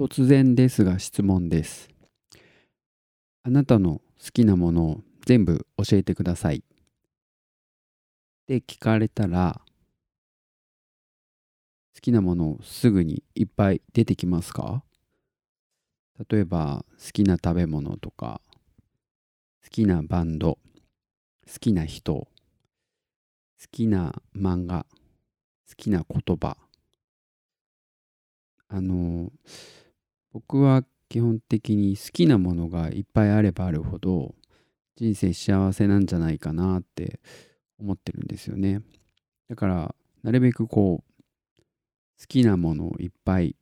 [0.00, 1.90] 突然ですが質問です。
[3.42, 6.56] あなたの好きなものを全部教えてください。
[6.56, 6.62] っ
[8.46, 9.60] て聞かれたら、
[11.94, 14.82] 好きなものすぐにいっぱい出てきますか？
[16.30, 18.40] 例えば好きな食べ物とか、
[19.62, 20.56] 好きなバンド、
[21.46, 22.28] 好きな人、好
[23.70, 24.86] きな漫画、
[25.68, 26.56] 好きな言葉。
[28.68, 29.30] あの、
[30.32, 34.34] 僕は基本的に好きなものがいっぱいあればあるほど
[34.96, 37.20] 人生幸せなんじゃないかなって
[37.78, 38.82] 思ってるんですよね。
[39.48, 41.62] だからなるべくこう
[42.20, 43.56] 好きなものをいっぱい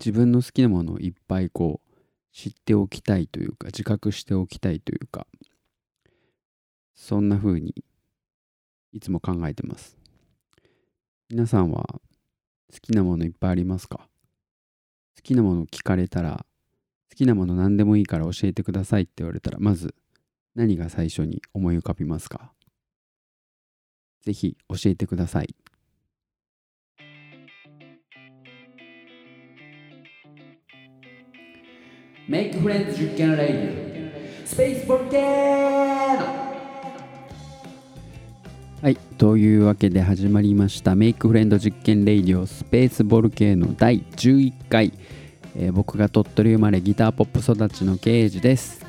[0.00, 1.90] 自分の好きなものをいっぱいこう
[2.32, 5.26] 知っておきたいというか自覚しておきたいというか
[6.96, 7.84] そんな風に
[8.92, 9.96] いつも考えてます。
[11.28, 12.00] 皆さんは
[12.72, 14.08] 好きなものいっぱいありますか？
[15.24, 16.46] きなもの聞かれたら
[17.10, 19.94] 好きなもの何でもいいから教えてくださいって言われたらまず
[20.54, 22.52] 何が最初に思い浮かびますか？
[24.22, 25.54] ぜひ教えてください。
[32.28, 33.08] メイクフレンズ実
[38.84, 44.92] はい、というわけで始まりましたメイクフレンド実験レイディオスペースボルケーノ第11回、
[45.56, 48.84] えー僕が鳥取生まれギターポップ育ちのケイジです、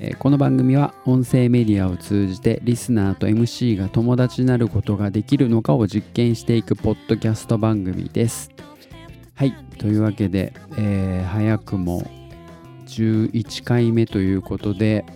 [0.00, 8.50] えーこの番組は音声メディアを通じてリスナーと MC が友達になることができるのかを実験していくポッドキャスト番組です。
[9.34, 12.02] はいというわけで、えー早くも
[12.84, 15.06] 11回目ということで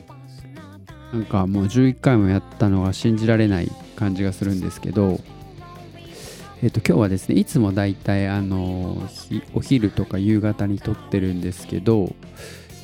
[1.14, 5.20] なんかもう11回もやったのが信じられない感じがするんですけど、
[6.60, 9.00] えっと今日はですねいつもだいたいあの
[9.54, 12.12] お昼とか夕方に撮ってるんですけど、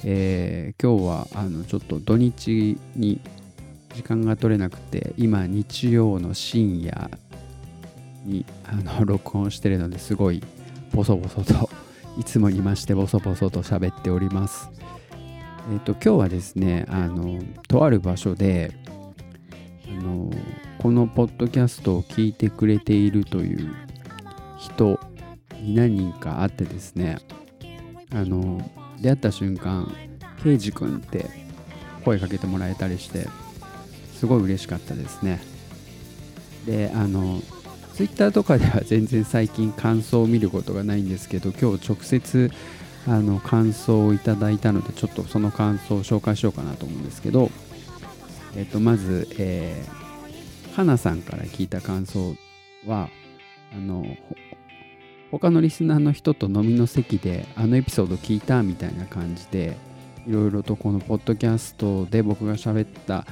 [0.04, 3.20] えー今日はあのちょっと土日に
[3.96, 7.10] 時間が取れなくて今日曜の深夜
[8.24, 10.40] にあの 録音してるのですごい
[10.94, 11.68] ボソボソと
[12.16, 14.70] いつもにましてボソボソと喋っております。
[15.72, 18.72] えっと今日はですねあのとある場所で
[19.88, 20.30] あの
[20.78, 23.74] このポッドキャストを聞いてくれているという
[24.58, 24.98] 人
[25.60, 27.18] に何人か会ってですね
[28.12, 28.60] あの
[29.00, 29.92] 出会った瞬間
[30.42, 31.26] 「ケイジ君」って
[32.04, 33.28] 声かけてもらえたりして
[34.14, 35.40] すごい嬉しかったですね。
[36.66, 37.40] であの
[37.94, 42.50] ツイッターとかでは全然最近感想を見ることがないんですけど今日直接
[43.06, 47.50] あの感想をいただいたのでちょっとその感想を紹介しようかなと思うんですけど、
[48.56, 52.36] えっと、まず、えー、かなさんから聞いた感想
[52.86, 53.08] は
[53.72, 54.04] あの
[55.30, 59.76] 他のリスナーの人と飲みの席であのエピソード聞いたみたいな感じで
[60.26, 63.26] いろいろとこのポッドキャストで僕が喋った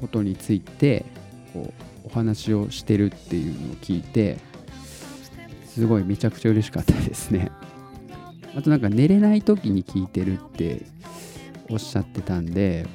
[0.00, 1.06] ことについて
[1.52, 1.72] こ
[2.04, 4.38] うお話をしてるっていうのを聞いて
[5.66, 7.50] すごいめちゃくちゃ嬉しかったですね。
[8.56, 10.82] あとなんか寝れない時に聞いてるって
[11.70, 12.86] おっしゃってたんで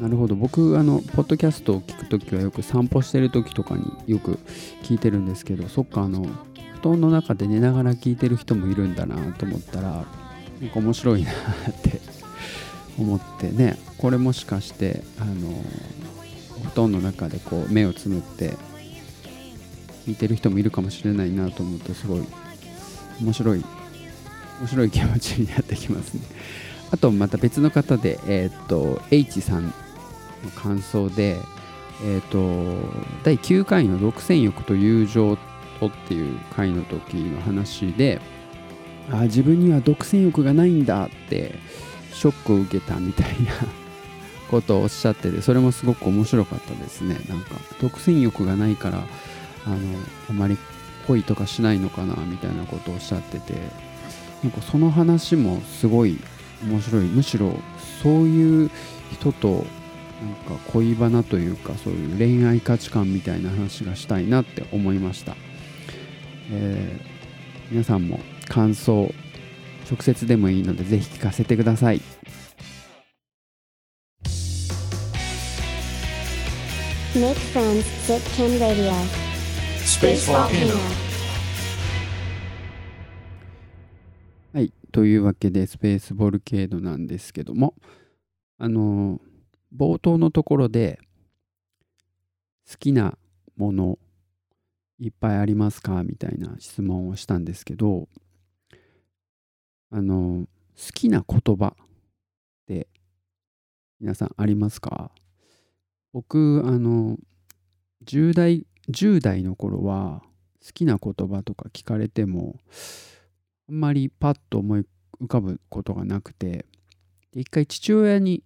[0.00, 0.34] なるほど。
[0.34, 4.38] 僕あのポッドキャストを聞く時はよく散歩してる時とかによく
[4.82, 6.24] 聞いてるんですけどそっかあの
[6.80, 10.06] 布団の中で寝ながら聞いてる人もいるんだなと思ったら
[10.60, 11.34] なんか面白いなっ
[11.82, 12.00] て
[12.98, 13.78] 思ってね。
[13.98, 15.62] これもしかしてあの
[16.72, 18.56] 布団の中でこう目をつむって
[20.06, 22.22] 聞いてる人もいるかもしれないなと思うとすごい
[23.20, 23.64] 面白い
[24.60, 26.20] 面白い気持ちになってきますね。
[26.92, 29.72] あとまた別の方で、えっ、と H さんの
[30.54, 31.38] 感想で、
[32.04, 32.76] えっ、と
[33.24, 35.38] 第9回の独占欲と友情
[35.78, 38.20] とっていう回の時の話で、
[39.10, 41.54] あ自分には独占欲がないんだって
[42.12, 43.52] ショックを受けたみたいな
[44.50, 47.16] ことをおっしゃってて、それもすごく面白かったですね。
[47.28, 48.98] なんか独占欲がないから
[49.64, 49.76] あの
[50.28, 50.58] あまり
[51.06, 53.89] 恋とかしないのかなみたいなことをおっしゃってて。
[54.42, 56.18] なんかその話もすごい
[56.64, 57.04] 面白い。
[57.04, 57.54] むしろ
[58.02, 58.70] そういう
[59.12, 59.64] 人となんか
[60.72, 65.34] 恋バナというかそういう恋愛価値観みたいな話がしたいなって思いました、
[66.50, 67.20] えー
[67.70, 69.14] 皆さんも感想
[69.88, 72.00] 直接でもいいのでぜひ聞かせてください。
[77.14, 78.92] Make friends, Zipkin Radio.
[79.84, 81.09] Space Volcano
[84.90, 87.74] というわけでスペースボルケードなんですけども
[88.58, 89.20] あの
[89.76, 90.98] 冒頭のところで
[92.70, 93.16] 好きな
[93.56, 93.98] もの
[94.98, 96.02] いっぱいありますか？
[96.04, 98.08] みたいな質問をしたんですけど
[99.90, 100.46] あの
[100.76, 101.86] 好きな言葉っ
[102.66, 102.88] て
[103.98, 105.10] 皆さんありますか？
[106.12, 107.16] 僕あの
[108.04, 110.22] 10代10代の頃は
[110.64, 112.58] 好きな言葉とか聞かれても
[113.70, 114.84] あんまりパッと思い
[115.22, 116.66] 浮かぶことがなくて
[117.32, 118.42] 一回父親に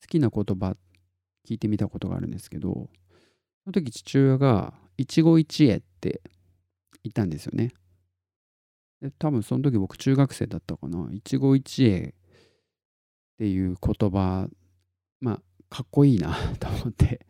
[0.00, 0.74] 好きな言葉
[1.46, 2.88] 聞いてみたことがあるんですけど
[3.64, 6.22] その時父親が一期一会って
[7.04, 7.72] 言ったんですよね。
[9.02, 11.10] で多分その時僕中学生だったかな。
[11.12, 12.12] 一期一会っ
[13.36, 14.48] ていう言葉
[15.20, 17.26] まあかっこいいな と思って。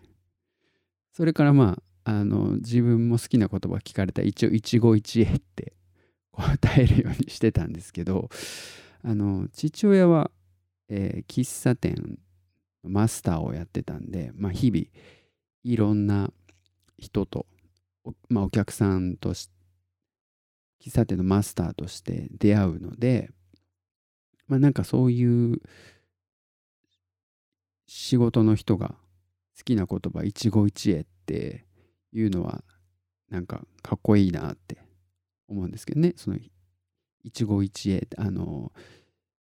[1.15, 5.75] それからまああの自分も好きな言葉聞かれた一応一期一会って
[6.33, 8.29] 答えるようにしてたんですけど
[9.05, 10.31] あの父親は、
[10.89, 12.19] えー喫茶店
[12.83, 14.87] マスターをやってたんで、まあ、日々
[15.65, 16.33] いろんな
[16.99, 17.47] 人と
[18.05, 19.49] お,、まあ、お客さんとし
[20.85, 23.31] 喫茶店のマスターとして出会うので
[24.49, 25.61] まあなんかそういう
[27.87, 28.97] 仕事の人が
[29.57, 31.67] 好きな言葉一期一会って
[32.13, 32.65] いうのは
[33.31, 34.82] なんかかっこいいなって
[35.53, 36.15] 思うんですけどね。
[36.17, 36.39] その
[37.25, 38.73] 一期一会あの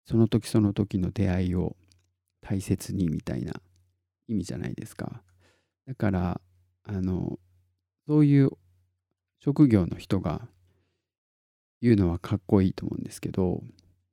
[0.05, 1.77] その時その時の出会いを
[2.41, 3.55] 大切にみたいな
[4.29, 5.23] 意味じゃないですか。
[5.87, 6.41] だから
[6.85, 7.39] あの
[8.07, 8.51] そういう
[9.41, 10.49] 職業の人が
[11.81, 13.63] 言うのはかっこいいと思うんですけど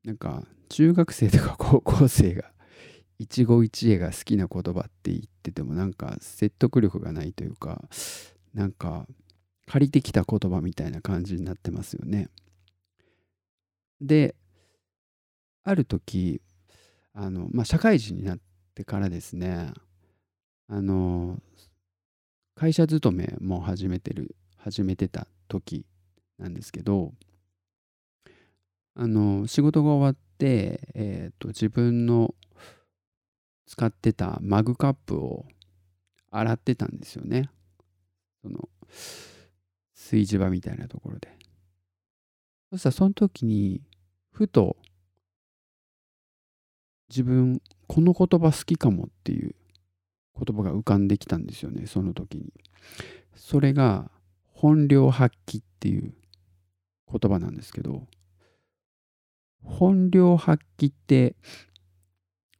[0.04, 2.51] なんか中学生とか高校生が
[3.19, 7.84] 一期一会が好きな言葉って言っててもなんか説得力がないというか
[8.54, 9.06] なんか
[9.69, 12.30] 借りてきた言葉みたいな感じになってますよね。
[14.01, 14.33] で
[15.63, 16.42] ある時
[17.13, 18.39] あの、まあ、社会人になっ
[18.74, 19.71] てからですね
[20.68, 21.38] あの
[22.56, 25.86] 会社勤めも始めてる始めてた時
[26.39, 27.13] なんですけど
[28.95, 32.33] あの仕事が終わって、えーと自分の
[33.68, 35.45] 使ってたマグカップを
[36.31, 37.50] 洗ってたんですよね
[38.42, 38.68] その
[40.09, 41.29] 炊事場みたいなところで。
[42.71, 43.81] そしたらその時に
[44.31, 44.77] ふと
[47.09, 49.56] 自分この言葉好きかもっていう
[50.35, 52.53] 言葉が浮かんできたんですよねその時に。
[53.35, 54.09] それが
[54.53, 56.13] 本領発揮っていう
[57.12, 58.07] 言葉なんですけど。
[59.62, 61.35] 本領発揮って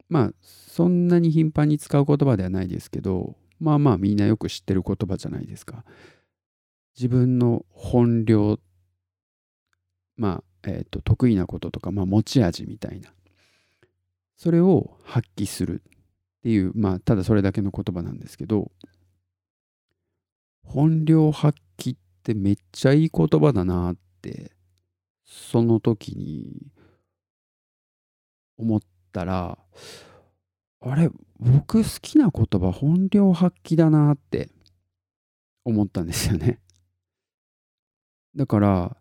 [0.10, 5.86] まあそんなに頻繁に使う言葉ではないですけどまあまあみんなよく知ってる言葉じゃないですか。
[6.96, 8.60] 自分の本領
[10.18, 13.10] まあ、えーと得意なこととか、まあ、持ち味みたいな。
[14.40, 15.82] それを発揮する
[16.40, 18.72] っていうまあただそれだけの言葉なんですけど
[20.64, 24.54] 本領発揮ってめっちゃいい言葉だなって
[25.26, 26.68] その時に
[28.58, 28.80] 思っ
[29.12, 29.58] たら
[30.82, 34.50] あれ僕好きな言葉本領発揮だなって
[35.66, 36.60] 思ったんですよね。
[38.36, 38.98] だから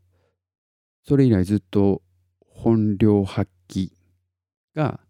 [1.04, 2.02] それ以来ずっと
[2.48, 3.90] 本領発揮
[4.75, 5.00] が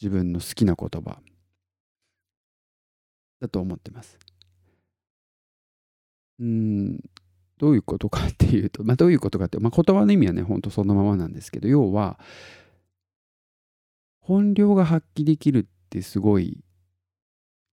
[0.00, 1.18] 自分の好きな言葉
[3.40, 4.18] だと思ってます。
[6.40, 6.98] うん
[7.58, 12.18] どういうことかっていうと、まあ、どういうことかって、まあ、言葉の意味はねほんとそのままなんですけど要は
[14.20, 16.64] 本領が発揮できるってすごい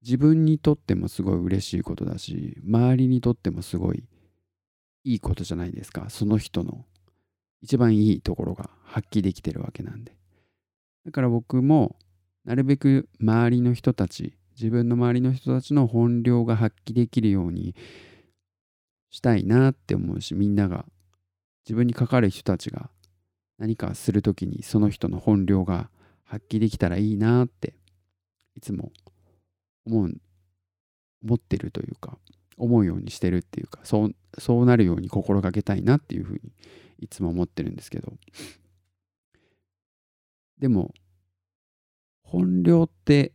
[0.04, 4.04] 自分にとってもすごい嬉しいことだし周りにとってもすごい
[5.04, 6.10] いいことじゃないですか。
[6.10, 6.86] その人の。
[7.62, 10.16] 一番いいところが発揮できてるわけなんで。
[11.06, 11.96] だから僕も
[12.44, 17.76] なるべく周りの人たち自分の周りの人たちの本領が発揮できるように
[19.10, 20.86] したいなって思うしみんなが
[21.66, 22.90] 自分にかかる人たちが
[23.58, 25.90] 何かするときにその人の本領が
[26.24, 27.76] 発揮できたらいいなって
[28.56, 28.92] いつも
[29.86, 30.12] 思う
[31.24, 32.18] 思ってるというか。
[32.62, 36.54] 思うようにしてるっていうかそうそうなるように心がけたいなっていうふうに
[37.00, 38.14] いつも思ってるんですけど。
[40.60, 40.94] でも
[42.22, 43.34] 本領って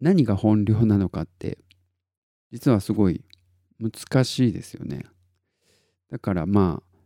[0.00, 1.58] 何が本領なのかって
[2.50, 3.22] 実はすごい
[3.78, 5.04] 難しいですよね。
[6.10, 6.98] だからまあ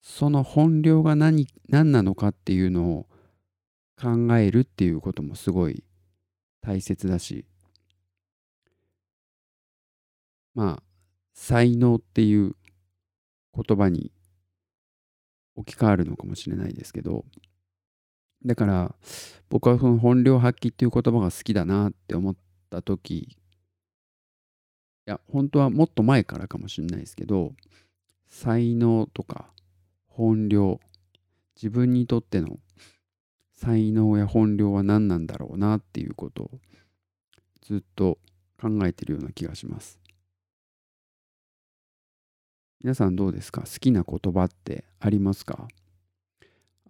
[0.00, 3.06] その本領が何何なのかっていうのを
[3.96, 5.84] 考えるっていうこともすごい
[6.60, 7.46] 大切だし
[10.54, 10.82] まあ
[11.34, 12.54] 才能っていう
[13.54, 14.12] 言葉に
[15.54, 17.24] 置き換わるのかもしれないですけど
[18.44, 18.94] だから
[19.48, 22.36] 僕はその本領発揮っていう言葉が好きだなって思っ
[22.70, 23.36] た時い
[25.06, 27.52] や本当はもっと前からかもしれないですけど
[28.28, 29.50] 才能とか
[30.06, 30.80] 本領
[31.56, 32.58] 自分にとっての
[33.54, 36.50] 才能や本領は何なんだろうなっていうことを
[37.60, 38.18] ずっと
[38.60, 40.01] 考えてるような気がします。
[42.82, 43.60] 皆さんどうですか？
[43.60, 45.68] 好きな言葉ってありますか？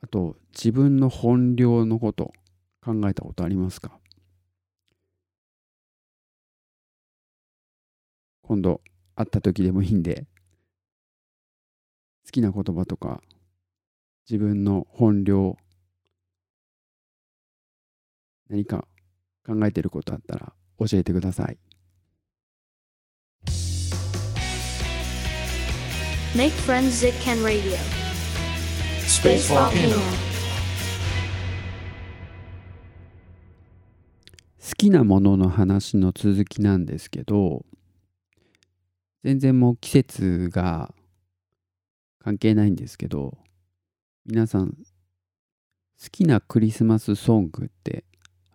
[0.02, 2.32] あと自分の本領のこと
[2.82, 3.99] 考えたことありますか？
[8.40, 8.80] 今度
[9.16, 10.26] 会った時でもいいんで
[12.25, 13.20] 好きな言葉とか
[14.30, 15.58] 自分の本領
[18.49, 18.87] 何か
[19.46, 21.58] 考えてることあったら教えてください。
[26.35, 27.77] Make friends Zit Ken Radio.
[29.07, 29.97] Space Volcano.
[34.59, 37.67] 好きなものの話の続きなんですけど
[39.23, 40.95] 全然もう季節が
[42.19, 43.37] 関係ないんですけど
[44.25, 44.75] 皆さん好
[46.11, 48.05] きなクリスマスソングって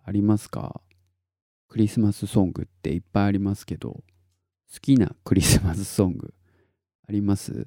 [0.04, 0.80] ありますか？
[1.68, 4.02] クリスマスソングっていっぱいありますけど好
[4.82, 6.34] きなクリスマスソング
[7.08, 7.66] あります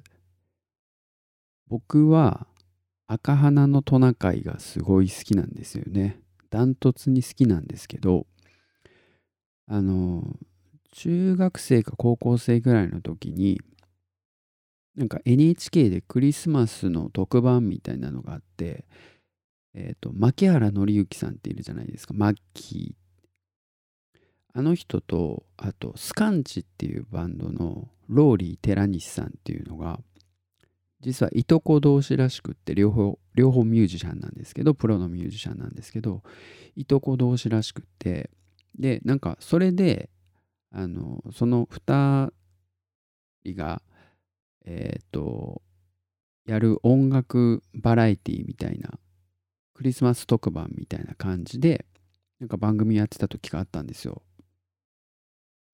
[1.68, 2.46] 僕は
[3.06, 6.20] 赤花のトナカイがすごい好きなんですよね。
[6.50, 8.26] ダントツに好きなんですけど
[9.66, 10.36] あの
[10.92, 13.60] 中学生か高校生ぐらいの時に
[14.94, 18.84] なんか NHK でクリスマスの特番みたいなのがあって
[19.74, 23.01] えっ、と牧原紀之さんっているじゃないですかマッキー
[24.54, 29.98] あの人とあとスカンチっていうバンドのローリー寺西さんっていうのが
[31.00, 36.22] 実はいとこ同士らしくって両方両方ミュージシャンなんですけどプロのミュージシャンなんですけど
[36.76, 38.30] いとこ同士らしくって
[38.78, 40.10] でなんかそれで
[40.70, 42.30] あのその2
[43.44, 43.82] 人が
[44.64, 45.60] えっ、と
[46.46, 48.90] やる音楽バラエティみたいな
[49.74, 51.84] クリスマス特番みたいな感じで
[52.38, 54.22] なんか番組やってた時があったんですよ。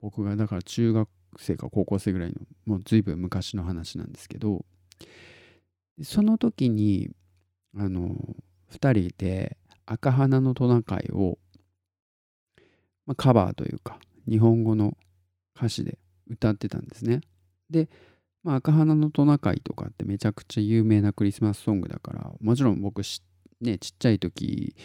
[0.00, 2.36] 僕がだから中学生か高校生ぐらいの
[2.66, 4.64] もう随分昔の話なんですけど
[6.02, 7.10] その時に
[7.76, 8.14] あの
[8.72, 11.38] 2人で赤花のトナカイを、
[13.06, 14.96] まあ、カバーというか日本語の
[15.56, 17.20] 歌詞で歌ってたんですね。
[17.70, 17.88] で、
[18.44, 23.02] まあ、赤花のトナカイとかってめちゃくちゃ有名なクリスマスソングだからもちろん僕、
[23.60, 24.76] ね、ちっちゃい時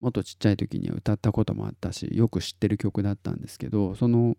[0.00, 4.36] もっとちっちゃい時には歌ったこともあったしよく知ってる曲だったんですけどその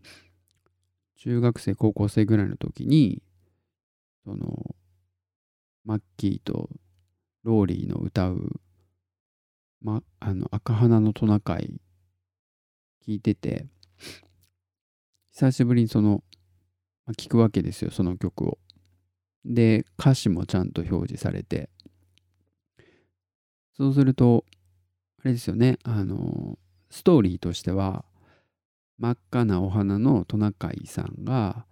[1.17, 3.21] 中学生高校生ぐらいの時に
[4.25, 4.75] その
[5.85, 6.69] マッキーと
[7.43, 8.59] ローリーの歌う、
[9.81, 11.79] ま、あの赤花のトナカイ
[13.07, 13.65] 聞いてて
[15.31, 16.23] 久しぶりにその、
[17.05, 18.57] ま、聞くわけですよその曲を。
[19.43, 21.69] で歌詞もちゃんと表示されて
[23.75, 24.45] そうすると
[25.23, 26.57] あれですよねあの
[26.89, 28.03] ストーリーとしては
[28.97, 31.65] 真っ赤なお花のトナカイさんが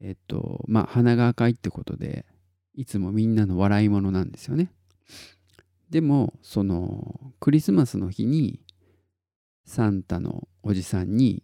[0.00, 2.26] えっとまあ鼻が赤いってことで
[2.74, 4.70] いつもみんなの笑い物なんですよね。
[5.88, 8.60] でもそのクリスマスの日に
[9.64, 11.42] サンタのおじさんに、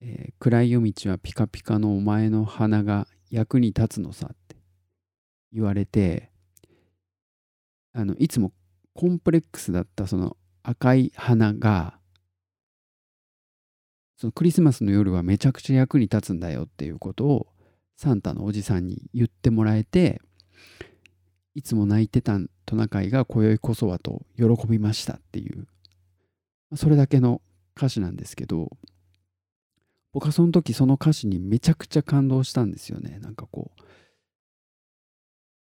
[0.00, 4.56] えー暗い夜道はピカピカのお前の鼻が役に立つのさって
[5.52, 6.30] 言われて
[7.92, 8.52] あのいつも
[8.98, 12.00] コンプレックスだったその赤い花が
[14.16, 17.46] そのクリスマスの夜はめちゃくちゃ役に立つんだよっていうことを
[17.96, 20.20] サンタのおじさんに言ってもらえて
[21.54, 25.68] いつも泣いてたトナカイが今宵こそはと喜びましたっていう
[26.74, 27.40] それだけの
[27.76, 28.68] 歌詞なんですけど
[30.12, 33.20] 僕はその時その歌詞にめちゃくちゃ感動したんですよね。
[33.20, 33.82] なんかこう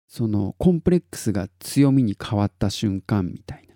[0.09, 3.75] そのコンプレックスが強みに変わった瞬間みたいな。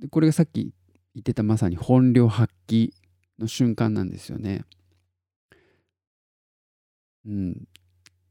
[0.00, 0.74] でこれがさっき
[1.14, 2.90] 言ってたまさに本領発揮
[3.38, 4.64] の瞬間なんですよね。
[7.24, 7.68] うん。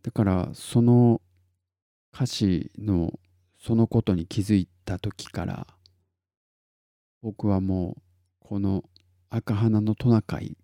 [0.04, 1.22] だからその
[2.14, 3.18] 歌詞の
[3.58, 5.68] そのことに気づいた時から
[7.22, 8.02] 僕はもう
[8.42, 8.84] この
[9.32, 10.56] 「赤花のトナカイ」っ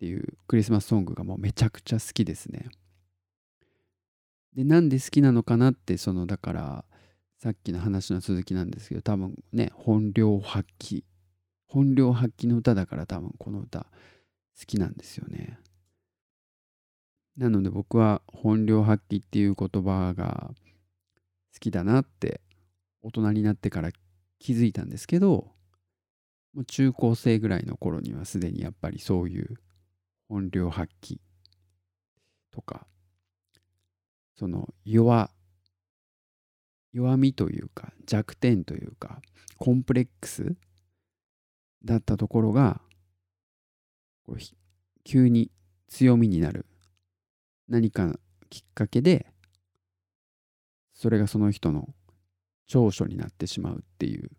[0.00, 2.70] ていうクリスマスソングがもうめちゃくちゃ好きですね。
[4.54, 6.84] でなんで好きなのかなってそのだから
[7.38, 11.04] さっきの話の続きなんですけど多分ね本領発揮
[11.66, 13.86] 本領発揮の歌だから多分この歌好
[14.66, 15.58] きなんですよね。
[17.36, 20.50] なので僕は本領発揮っていう言葉が
[21.54, 22.40] 好きだなって
[23.02, 23.90] 大人になってから
[24.38, 25.52] 気づいたんですけど
[26.52, 29.54] もう中高生ぐらいの頃にはすでにやっぱりそういう
[30.28, 31.18] 本領発揮
[32.50, 32.86] とか
[34.40, 35.30] その弱
[36.94, 39.20] 弱みというか弱点というか
[39.58, 40.56] コンプレックス
[41.84, 42.80] だったところが
[44.24, 44.38] こう
[45.04, 45.50] 急に
[45.88, 46.64] 強みになる。
[47.68, 48.18] 何か
[48.48, 49.26] きっかけで
[50.94, 51.90] それがその人の
[52.66, 54.30] 長所になってしまうっていう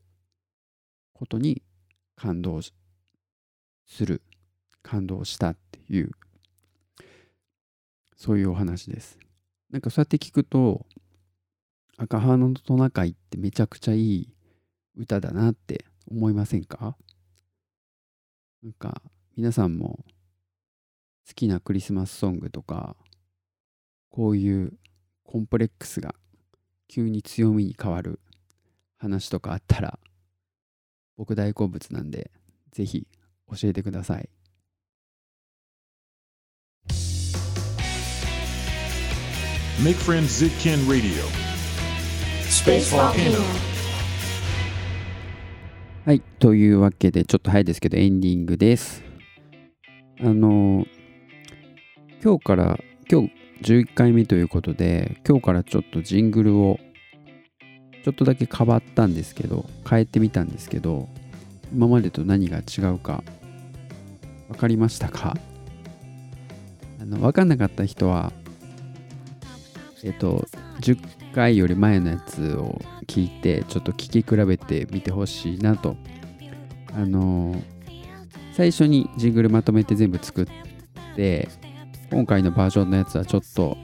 [1.14, 1.62] ことに
[2.16, 2.74] 感動す
[4.04, 4.24] る
[4.82, 6.10] 感動したっていう
[8.18, 9.20] そういうお話です。
[9.72, 10.86] なんかそうやって聞くと
[11.98, 14.34] 赤羽のトナカイってめちゃくちゃいい
[14.96, 16.98] 歌だなって思いませんか？
[18.62, 19.02] なんか
[19.38, 20.04] 皆さんも
[21.26, 22.98] 好きなクリスマスソングとか
[24.10, 24.74] こういう
[25.24, 26.16] コンプレックスが
[26.90, 28.20] 急に強みに変わる
[28.98, 29.98] 話とかあったら
[31.16, 32.30] 僕大好物なんで
[32.72, 33.08] ぜひ
[33.50, 34.30] 教えてください。
[39.84, 41.24] Make Friends Zitken Radio.
[42.50, 43.40] Space Volcano.
[46.06, 49.04] はいというわけでちょっと早いですけどエンディングです
[50.20, 50.86] あの
[52.24, 56.80] 今日から今日11回目ということで今日からちょっとジングルを
[58.04, 61.08] ちょっとだけ変わったんですけど変えてみたんですけど
[61.74, 63.24] 今までと何が違うか
[64.50, 65.38] 分かりましたか？
[67.00, 68.34] あの分かんなかった人は
[70.04, 70.46] えっと
[70.82, 75.96] 10回より前のやつを聞いてちょっと聞き比べてみてほしいなと。
[76.94, 77.56] あの
[78.54, 80.48] 最初にジングルまとめて全部作っ
[81.16, 81.48] て
[82.12, 83.78] 今回のバージョンのやつはちょっと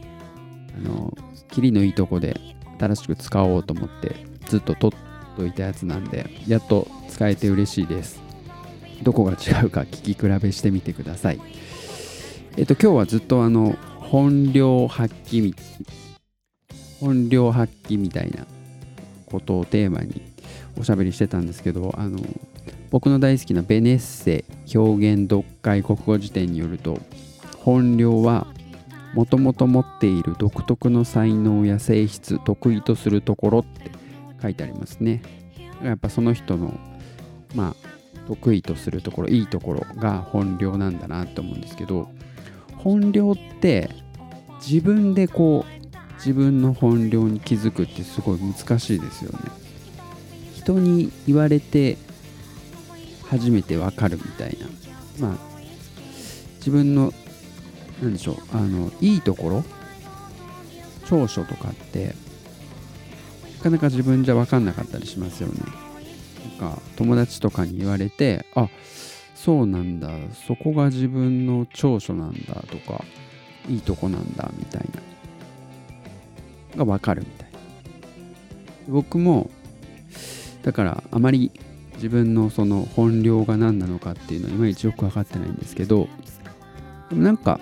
[0.75, 1.17] あの
[1.49, 2.37] キリのいいとこで
[2.77, 4.15] 新しく使おうと思って
[4.47, 8.21] ずっと取っといたやつなんでやっと使えて嬉しいです。
[9.03, 11.39] どこが違うか聞き比べしてみてください。
[12.57, 15.55] えっと今日はずっとあの本領発揮
[16.99, 18.45] 本領発揮みたいな
[19.25, 20.21] ことをテーマに
[20.79, 22.19] おしゃべりしてたんですけどあの
[22.89, 26.99] 僕の大好きなベネッセ表現読解国語辞典によると
[27.59, 28.47] 本領は
[29.13, 33.91] もともと持っている独特の才能や性質得意とするところって
[34.41, 35.21] 書いてありますね。
[35.83, 36.79] やっぱその人の
[37.55, 37.75] まあ
[38.27, 42.09] 得意とするところいいところが本領なんだなって思うんですけど
[42.77, 43.89] 本領って
[44.65, 45.76] 自分でこう
[46.17, 49.39] 自分の本領に気づくってすごい難しいですよね。
[50.55, 51.97] 人に言われて
[53.29, 54.67] 初めてわかるみたいな。
[55.19, 55.37] まあ
[56.57, 57.13] 自分の
[58.01, 59.63] 何でしょうあのいいところ
[61.05, 62.13] 長所とかって
[63.57, 65.61] なかなか自分じゃ分かんなかったりしますよね。
[66.59, 68.69] なんか友達とかに言われてあ
[69.35, 70.09] そうなんだ
[70.47, 73.03] そこが自分の長所なんだとか
[73.69, 75.16] いいとこなんだみたいな。
[76.75, 77.59] が分かるみたいな。
[78.89, 79.49] 僕も
[80.63, 81.51] だからあまり
[81.95, 86.07] 自分のその本領が何なのかっていうのはいまいちよく分かってないんですけど
[87.09, 87.59] でもなんか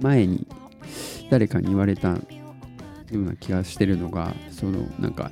[0.00, 0.46] 前に
[1.30, 2.18] 誰かに言われたよ
[3.12, 5.30] うな気がしてるのがそのなんか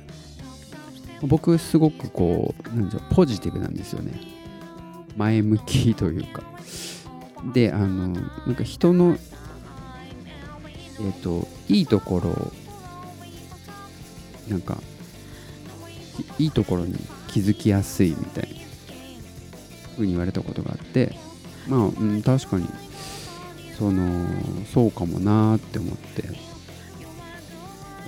[1.21, 4.13] 僕すごくこうなんでしょうポジティブなんですよね。
[5.17, 6.43] 前向きというか。
[7.53, 9.17] であのなんか人の
[11.01, 12.51] えっ、といいところを
[14.49, 14.77] なんか
[16.37, 16.95] いいところに
[17.27, 18.59] 気づきやすいみたいな
[19.95, 21.15] ふうに言われたことがあって
[21.67, 22.67] まあ、うん、確かに
[23.77, 24.25] その
[24.73, 26.49] そうかもなーって思って。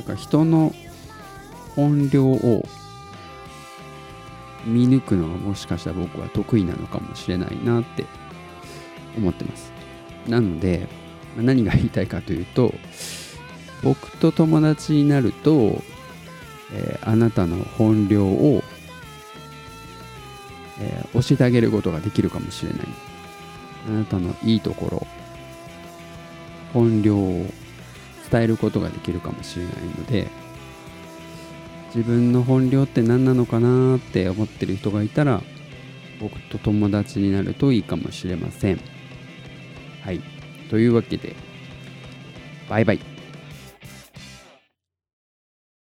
[0.02, 0.74] だから人の
[1.76, 2.66] 本領を
[4.66, 8.06] 見抜くのがもしかしたら僕は得意なのかもしれないなって
[9.16, 9.72] 思ってます。
[10.28, 10.88] なので
[11.38, 12.74] 何が言いたいかというと
[13.84, 15.82] 僕と友達になると、
[16.74, 18.64] えーあなたの本領を、
[20.80, 22.88] えー教えてあげることができるかもしれない。
[23.88, 25.08] あなたのいいところ
[26.74, 27.46] 本領を
[28.30, 30.28] 伝えることができるかもしれないので
[31.94, 35.42] 自分の本領って何なのかなって思ってる人がいたら
[36.20, 38.80] 僕と友達になるといいかもしれません。
[40.04, 40.22] はい。
[40.72, 41.36] というわけで
[42.70, 43.11] バイバイ。